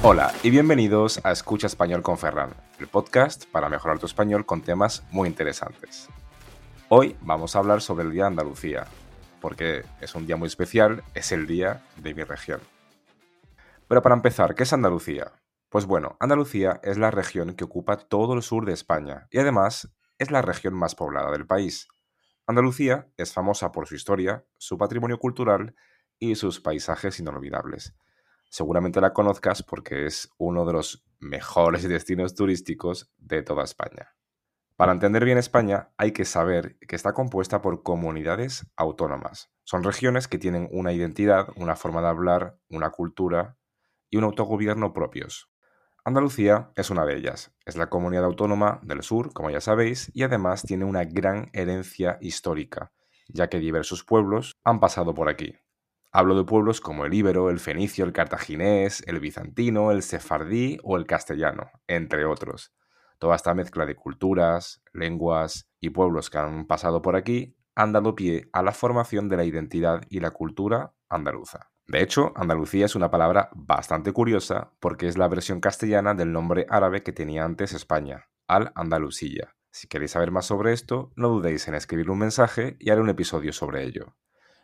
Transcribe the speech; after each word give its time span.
Hola 0.00 0.32
y 0.44 0.50
bienvenidos 0.50 1.20
a 1.24 1.32
Escucha 1.32 1.66
Español 1.66 2.02
con 2.02 2.18
Ferran, 2.18 2.54
el 2.78 2.86
podcast 2.86 3.46
para 3.46 3.68
mejorar 3.68 3.98
tu 3.98 4.06
español 4.06 4.46
con 4.46 4.62
temas 4.62 5.02
muy 5.10 5.28
interesantes. 5.28 6.08
Hoy 6.88 7.16
vamos 7.20 7.56
a 7.56 7.58
hablar 7.58 7.82
sobre 7.82 8.04
el 8.04 8.12
Día 8.12 8.22
de 8.22 8.28
Andalucía, 8.28 8.86
porque 9.40 9.84
es 10.00 10.14
un 10.14 10.24
día 10.24 10.36
muy 10.36 10.46
especial, 10.46 11.02
es 11.14 11.32
el 11.32 11.48
día 11.48 11.82
de 11.96 12.14
mi 12.14 12.22
región. 12.22 12.60
Pero 13.88 14.00
para 14.00 14.14
empezar, 14.14 14.54
¿qué 14.54 14.62
es 14.62 14.72
Andalucía? 14.72 15.32
Pues 15.68 15.84
bueno, 15.84 16.16
Andalucía 16.20 16.78
es 16.84 16.96
la 16.96 17.10
región 17.10 17.54
que 17.54 17.64
ocupa 17.64 17.96
todo 17.96 18.34
el 18.34 18.42
sur 18.42 18.66
de 18.66 18.74
España 18.74 19.26
y 19.32 19.38
además 19.38 19.92
es 20.18 20.30
la 20.30 20.42
región 20.42 20.74
más 20.74 20.94
poblada 20.94 21.32
del 21.32 21.44
país. 21.44 21.88
Andalucía 22.46 23.08
es 23.16 23.32
famosa 23.32 23.72
por 23.72 23.88
su 23.88 23.96
historia, 23.96 24.44
su 24.58 24.78
patrimonio 24.78 25.18
cultural 25.18 25.74
y 26.20 26.36
sus 26.36 26.60
paisajes 26.60 27.18
inolvidables 27.18 27.96
seguramente 28.48 29.00
la 29.00 29.12
conozcas 29.12 29.62
porque 29.62 30.06
es 30.06 30.30
uno 30.38 30.64
de 30.64 30.72
los 30.72 31.04
mejores 31.20 31.88
destinos 31.88 32.34
turísticos 32.34 33.10
de 33.18 33.42
toda 33.42 33.64
España. 33.64 34.14
Para 34.76 34.92
entender 34.92 35.24
bien 35.24 35.38
España 35.38 35.90
hay 35.96 36.12
que 36.12 36.24
saber 36.24 36.78
que 36.78 36.94
está 36.94 37.12
compuesta 37.12 37.60
por 37.60 37.82
comunidades 37.82 38.64
autónomas. 38.76 39.50
Son 39.64 39.82
regiones 39.82 40.28
que 40.28 40.38
tienen 40.38 40.68
una 40.70 40.92
identidad, 40.92 41.48
una 41.56 41.74
forma 41.74 42.00
de 42.00 42.06
hablar, 42.06 42.58
una 42.68 42.90
cultura 42.90 43.56
y 44.08 44.18
un 44.18 44.24
autogobierno 44.24 44.92
propios. 44.92 45.50
Andalucía 46.04 46.70
es 46.76 46.90
una 46.90 47.04
de 47.04 47.16
ellas. 47.16 47.52
Es 47.66 47.76
la 47.76 47.90
comunidad 47.90 48.24
autónoma 48.24 48.80
del 48.82 49.02
sur, 49.02 49.32
como 49.32 49.50
ya 49.50 49.60
sabéis, 49.60 50.10
y 50.14 50.22
además 50.22 50.62
tiene 50.62 50.84
una 50.84 51.04
gran 51.04 51.50
herencia 51.52 52.16
histórica, 52.20 52.92
ya 53.26 53.48
que 53.48 53.58
diversos 53.58 54.04
pueblos 54.04 54.56
han 54.64 54.80
pasado 54.80 55.12
por 55.12 55.28
aquí. 55.28 55.56
Hablo 56.10 56.36
de 56.36 56.44
pueblos 56.44 56.80
como 56.80 57.04
el 57.04 57.12
íbero, 57.12 57.50
el 57.50 57.60
fenicio, 57.60 58.04
el 58.04 58.12
cartaginés, 58.12 59.02
el 59.06 59.20
bizantino, 59.20 59.92
el 59.92 60.02
sefardí 60.02 60.78
o 60.82 60.96
el 60.96 61.06
castellano, 61.06 61.70
entre 61.86 62.24
otros. 62.24 62.72
Toda 63.18 63.36
esta 63.36 63.54
mezcla 63.54 63.84
de 63.84 63.94
culturas, 63.96 64.82
lenguas 64.92 65.68
y 65.80 65.90
pueblos 65.90 66.30
que 66.30 66.38
han 66.38 66.66
pasado 66.66 67.02
por 67.02 67.16
aquí 67.16 67.56
han 67.74 67.92
dado 67.92 68.14
pie 68.14 68.48
a 68.52 68.62
la 68.62 68.72
formación 68.72 69.28
de 69.28 69.36
la 69.36 69.44
identidad 69.44 70.02
y 70.08 70.20
la 70.20 70.30
cultura 70.30 70.94
andaluza. 71.08 71.70
De 71.86 72.02
hecho, 72.02 72.32
Andalucía 72.36 72.84
es 72.84 72.94
una 72.96 73.10
palabra 73.10 73.48
bastante 73.54 74.12
curiosa 74.12 74.72
porque 74.78 75.08
es 75.08 75.16
la 75.16 75.26
versión 75.26 75.60
castellana 75.60 76.12
del 76.12 76.32
nombre 76.32 76.66
árabe 76.68 77.02
que 77.02 77.14
tenía 77.14 77.44
antes 77.44 77.72
España, 77.72 78.28
Al-Andalusilla. 78.46 79.54
Si 79.70 79.88
queréis 79.88 80.10
saber 80.10 80.30
más 80.30 80.44
sobre 80.44 80.74
esto, 80.74 81.12
no 81.16 81.28
dudéis 81.28 81.66
en 81.66 81.74
escribir 81.74 82.10
un 82.10 82.18
mensaje 82.18 82.76
y 82.78 82.90
haré 82.90 83.00
un 83.00 83.08
episodio 83.08 83.54
sobre 83.54 83.84
ello. 83.84 84.16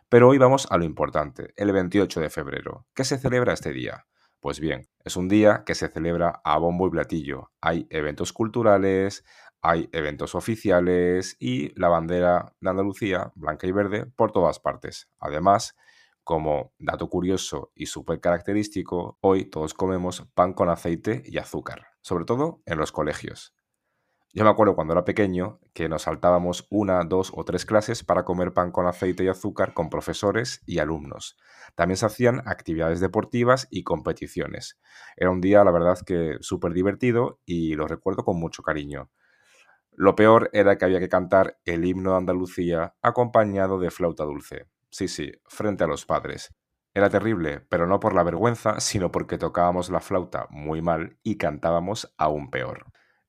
Pero 0.09 0.29
hoy 0.29 0.37
vamos 0.37 0.67
a 0.69 0.77
lo 0.77 0.83
importante, 0.83 1.53
el 1.55 1.71
28 1.71 2.21
de 2.21 2.29
febrero. 2.29 2.85
¿Qué 2.93 3.03
se 3.03 3.17
celebra 3.17 3.53
este 3.53 3.73
día? 3.73 4.05
Pues 4.39 4.59
bien, 4.59 4.87
es 5.03 5.17
un 5.17 5.27
día 5.27 5.63
que 5.65 5.73
se 5.73 5.87
celebra 5.87 6.41
a 6.43 6.59
bombo 6.59 6.85
y 6.87 6.91
platillo. 6.91 7.51
Hay 7.59 7.87
eventos 7.89 8.31
culturales, 8.31 9.23
hay 9.63 9.89
eventos 9.91 10.35
oficiales 10.35 11.35
y 11.39 11.73
la 11.79 11.89
bandera 11.89 12.53
de 12.59 12.69
Andalucía, 12.69 13.31
blanca 13.33 13.65
y 13.65 13.71
verde, 13.71 14.05
por 14.15 14.31
todas 14.31 14.59
partes. 14.59 15.09
Además, 15.17 15.75
como 16.23 16.73
dato 16.77 17.09
curioso 17.09 17.71
y 17.73 17.87
súper 17.87 18.19
característico, 18.19 19.17
hoy 19.21 19.45
todos 19.45 19.73
comemos 19.73 20.27
pan 20.35 20.53
con 20.53 20.69
aceite 20.69 21.23
y 21.25 21.39
azúcar, 21.39 21.87
sobre 22.01 22.25
todo 22.25 22.61
en 22.67 22.77
los 22.77 22.91
colegios. 22.91 23.55
Yo 24.35 24.43
me 24.43 24.49
acuerdo 24.49 24.75
cuando 24.75 24.91
era 24.91 25.05
pequeño 25.05 25.61
que 25.73 25.87
nos 25.87 26.01
saltábamos 26.01 26.67
una, 26.69 27.01
dos 27.05 27.31
o 27.33 27.45
tres 27.45 27.65
clases 27.65 28.03
para 28.03 28.25
comer 28.25 28.51
pan 28.51 28.69
con 28.69 28.85
aceite 28.85 29.23
y 29.23 29.29
azúcar 29.29 29.73
con 29.73 29.89
profesores 29.89 30.61
y 30.65 30.79
alumnos. 30.79 31.37
También 31.73 31.95
se 31.95 32.05
hacían 32.05 32.41
actividades 32.45 32.99
deportivas 32.99 33.65
y 33.71 33.83
competiciones. 33.83 34.77
Era 35.15 35.29
un 35.29 35.39
día, 35.39 35.63
la 35.63 35.71
verdad, 35.71 35.97
que 36.05 36.35
súper 36.41 36.73
divertido 36.73 37.39
y 37.45 37.75
lo 37.75 37.87
recuerdo 37.87 38.25
con 38.25 38.37
mucho 38.37 38.61
cariño. 38.61 39.09
Lo 39.93 40.17
peor 40.17 40.49
era 40.51 40.77
que 40.77 40.83
había 40.83 40.99
que 40.99 41.07
cantar 41.07 41.57
el 41.63 41.85
himno 41.85 42.11
de 42.11 42.17
Andalucía 42.17 42.93
acompañado 43.01 43.79
de 43.79 43.89
flauta 43.89 44.25
dulce. 44.25 44.65
Sí, 44.89 45.07
sí, 45.07 45.31
frente 45.45 45.85
a 45.85 45.87
los 45.87 46.05
padres. 46.05 46.53
Era 46.93 47.09
terrible, 47.09 47.61
pero 47.69 47.87
no 47.87 48.01
por 48.01 48.13
la 48.13 48.23
vergüenza, 48.23 48.81
sino 48.81 49.13
porque 49.13 49.37
tocábamos 49.37 49.89
la 49.89 50.01
flauta 50.01 50.47
muy 50.49 50.81
mal 50.81 51.19
y 51.23 51.37
cantábamos 51.37 52.13
aún 52.17 52.51
peor. 52.51 52.87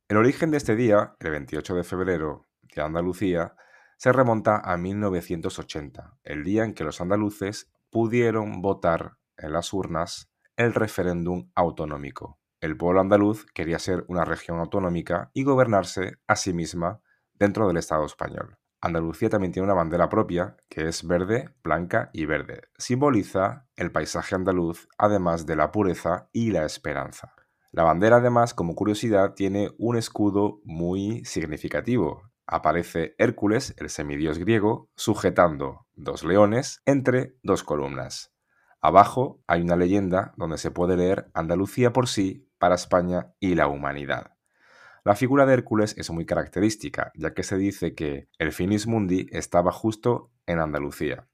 El 0.08 0.18
origen 0.18 0.52
de 0.52 0.58
este 0.58 0.76
día, 0.76 1.16
el 1.18 1.32
28 1.32 1.74
de 1.74 1.82
febrero 1.82 2.46
de 2.62 2.80
Andalucía, 2.80 3.56
se 3.96 4.12
remonta 4.12 4.60
a 4.64 4.76
1980, 4.76 6.18
el 6.22 6.44
día 6.44 6.62
en 6.62 6.74
que 6.74 6.84
los 6.84 7.00
andaluces 7.00 7.72
pudieron 7.90 8.62
votar 8.62 9.16
en 9.36 9.52
las 9.52 9.72
urnas 9.72 10.30
el 10.54 10.74
referéndum 10.74 11.50
autonómico. 11.56 12.38
El 12.60 12.76
pueblo 12.76 13.00
andaluz 13.00 13.46
quería 13.46 13.80
ser 13.80 14.04
una 14.06 14.24
región 14.24 14.60
autonómica 14.60 15.32
y 15.34 15.42
gobernarse 15.42 16.18
a 16.28 16.36
sí 16.36 16.52
misma 16.52 17.00
dentro 17.34 17.66
del 17.66 17.78
Estado 17.78 18.06
español. 18.06 18.58
Andalucía 18.80 19.28
también 19.28 19.52
tiene 19.52 19.64
una 19.66 19.74
bandera 19.74 20.08
propia 20.08 20.56
que 20.68 20.86
es 20.86 21.04
verde, 21.04 21.52
blanca 21.64 22.10
y 22.12 22.26
verde. 22.26 22.68
Simboliza 22.78 23.66
el 23.74 23.90
paisaje 23.90 24.36
andaluz, 24.36 24.86
además 24.98 25.46
de 25.46 25.56
la 25.56 25.72
pureza 25.72 26.28
y 26.32 26.52
la 26.52 26.64
esperanza. 26.64 27.34
La 27.72 27.82
bandera 27.82 28.16
además, 28.16 28.54
como 28.54 28.74
curiosidad, 28.74 29.34
tiene 29.34 29.70
un 29.78 29.96
escudo 29.96 30.60
muy 30.64 31.24
significativo. 31.24 32.22
Aparece 32.46 33.14
Hércules, 33.18 33.74
el 33.78 33.90
semidios 33.90 34.38
griego, 34.38 34.88
sujetando 34.94 35.86
dos 35.94 36.24
leones 36.24 36.80
entre 36.86 37.36
dos 37.42 37.62
columnas. 37.62 38.32
Abajo 38.80 39.40
hay 39.46 39.62
una 39.62 39.76
leyenda 39.76 40.32
donde 40.36 40.58
se 40.58 40.70
puede 40.70 40.96
leer 40.96 41.28
Andalucía 41.34 41.92
por 41.92 42.06
sí, 42.08 42.48
para 42.58 42.76
España 42.76 43.32
y 43.40 43.54
la 43.54 43.68
humanidad. 43.68 44.36
La 45.04 45.14
figura 45.14 45.46
de 45.46 45.54
Hércules 45.54 45.94
es 45.98 46.10
muy 46.10 46.26
característica, 46.26 47.12
ya 47.14 47.34
que 47.34 47.42
se 47.42 47.56
dice 47.56 47.94
que 47.94 48.28
el 48.38 48.52
Finis 48.52 48.86
Mundi 48.86 49.26
estaba 49.30 49.72
justo 49.72 50.30
en 50.46 50.58
Andalucía. 50.58 51.28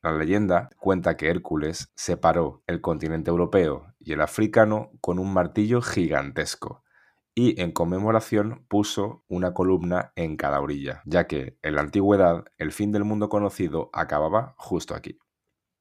La 0.00 0.12
leyenda 0.12 0.70
cuenta 0.78 1.16
que 1.16 1.28
Hércules 1.28 1.92
separó 1.96 2.62
el 2.68 2.80
continente 2.80 3.30
europeo 3.30 3.94
y 3.98 4.12
el 4.12 4.20
africano 4.20 4.92
con 5.00 5.18
un 5.18 5.32
martillo 5.32 5.82
gigantesco 5.82 6.84
y 7.34 7.60
en 7.60 7.72
conmemoración 7.72 8.64
puso 8.68 9.24
una 9.28 9.54
columna 9.54 10.12
en 10.14 10.36
cada 10.36 10.60
orilla, 10.60 11.02
ya 11.04 11.26
que 11.26 11.58
en 11.62 11.74
la 11.74 11.80
antigüedad 11.80 12.44
el 12.58 12.72
fin 12.72 12.92
del 12.92 13.04
mundo 13.04 13.28
conocido 13.28 13.90
acababa 13.92 14.54
justo 14.56 14.94
aquí. 14.94 15.18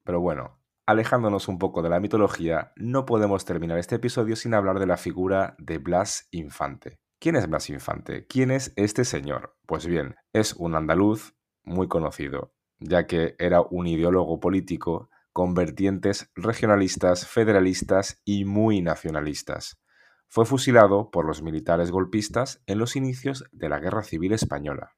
Pero 0.04 0.20
bueno, 0.20 0.60
alejándonos 0.88 1.48
un 1.48 1.60
poco 1.60 1.84
de 1.84 1.90
la 1.90 2.00
mitología, 2.00 2.74
no 2.76 3.06
podemos 3.06 3.46
terminar 3.46 3.78
este 3.78 3.96
episodio 3.96 4.36
sin 4.36 4.56
hablar 4.56 4.80
de 4.80 4.88
la 4.88 4.98
figura 4.98 5.56
de 5.60 5.78
Blas 5.78 6.28
Infante. 6.32 7.00
¿Quién 7.20 7.36
es 7.36 7.48
Blas 7.48 7.70
Infante? 7.70 8.26
¿Quién 8.28 8.50
es 8.50 8.74
este 8.76 9.04
señor? 9.06 9.56
Pues 9.68 9.86
bien, 9.86 10.16
es 10.34 10.54
un 10.54 10.76
andaluz 10.76 11.36
muy 11.64 11.88
conocido 11.88 12.54
ya 12.80 13.08
que 13.08 13.36
era 13.40 13.62
un 13.62 13.88
ideólogo 13.88 14.40
político 14.40 15.10
con 15.34 15.54
vertientes 15.54 16.32
regionalistas, 16.36 17.28
federalistas 17.28 18.22
y 18.26 18.46
muy 18.46 18.82
nacionalistas. 18.82 19.80
Fue 20.28 20.46
fusilado 20.46 21.10
por 21.12 21.26
los 21.26 21.42
militares 21.42 21.92
golpistas 21.92 22.62
en 22.66 22.80
los 22.80 22.96
inicios 22.96 23.46
de 23.52 23.70
la 23.70 23.80
Guerra 23.80 24.04
Civil 24.04 24.34
Española. 24.34 24.96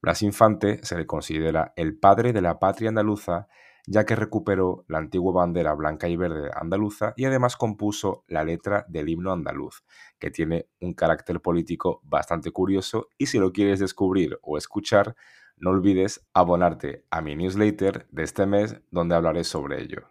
Blas 0.00 0.22
Infante 0.22 0.78
se 0.84 0.96
le 0.96 1.06
considera 1.06 1.72
el 1.76 1.98
padre 1.98 2.32
de 2.32 2.40
la 2.40 2.58
patria 2.58 2.88
andaluza, 2.88 3.48
ya 3.86 4.04
que 4.04 4.16
recuperó 4.16 4.84
la 4.88 4.98
antigua 4.98 5.32
bandera 5.32 5.74
blanca 5.74 6.08
y 6.08 6.16
verde 6.16 6.50
andaluza 6.54 7.12
y 7.16 7.24
además 7.24 7.56
compuso 7.56 8.24
la 8.26 8.44
letra 8.44 8.84
del 8.88 9.08
himno 9.08 9.32
andaluz, 9.32 9.84
que 10.18 10.30
tiene 10.30 10.68
un 10.80 10.94
carácter 10.94 11.40
político 11.40 12.00
bastante 12.04 12.50
curioso 12.50 13.08
y 13.18 13.26
si 13.26 13.38
lo 13.38 13.52
quieres 13.52 13.80
descubrir 13.80 14.38
o 14.42 14.58
escuchar, 14.58 15.16
no 15.58 15.70
olvides 15.70 16.26
abonarte 16.34 17.04
a 17.10 17.20
mi 17.20 17.34
newsletter 17.34 18.06
de 18.10 18.22
este 18.22 18.46
mes 18.46 18.76
donde 18.90 19.14
hablaré 19.14 19.44
sobre 19.44 19.82
ello. 19.82 20.08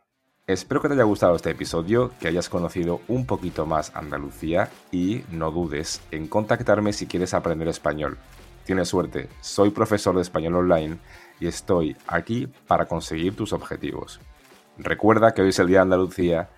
Espero 0.47 0.81
que 0.81 0.87
te 0.87 0.93
haya 0.93 1.03
gustado 1.03 1.35
este 1.35 1.51
episodio, 1.51 2.11
que 2.19 2.27
hayas 2.27 2.49
conocido 2.49 3.01
un 3.07 3.25
poquito 3.25 3.65
más 3.65 3.95
Andalucía 3.95 4.69
y 4.91 5.23
no 5.31 5.51
dudes 5.51 6.01
en 6.11 6.27
contactarme 6.27 6.93
si 6.93 7.07
quieres 7.07 7.33
aprender 7.33 7.67
español. 7.67 8.17
Tienes 8.63 8.89
suerte, 8.89 9.29
soy 9.41 9.71
profesor 9.71 10.15
de 10.15 10.21
español 10.21 10.55
online 10.55 10.99
y 11.39 11.47
estoy 11.47 11.97
aquí 12.07 12.47
para 12.67 12.87
conseguir 12.87 13.35
tus 13.35 13.53
objetivos. 13.53 14.19
Recuerda 14.77 15.33
que 15.33 15.41
hoy 15.41 15.49
es 15.49 15.59
el 15.59 15.67
día 15.67 15.77
de 15.77 15.83
Andalucía, 15.83 16.49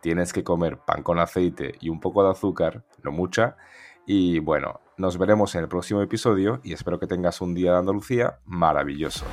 tienes 0.00 0.32
que 0.32 0.44
comer 0.44 0.78
pan 0.78 1.02
con 1.02 1.18
aceite 1.18 1.74
y 1.80 1.88
un 1.88 2.00
poco 2.00 2.24
de 2.24 2.30
azúcar, 2.30 2.84
no 3.02 3.12
mucha, 3.12 3.56
y 4.06 4.38
bueno, 4.38 4.80
nos 4.96 5.18
veremos 5.18 5.54
en 5.54 5.62
el 5.62 5.68
próximo 5.68 6.00
episodio 6.00 6.60
y 6.62 6.72
espero 6.72 6.98
que 6.98 7.06
tengas 7.06 7.40
un 7.40 7.54
día 7.54 7.72
de 7.72 7.78
Andalucía 7.78 8.38
maravilloso. 8.46 9.26